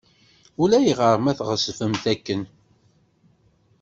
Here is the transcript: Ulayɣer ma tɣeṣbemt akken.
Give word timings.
Ulayɣer 0.61 1.17
ma 1.19 1.33
tɣeṣbemt 1.37 2.05
akken. 2.13 2.41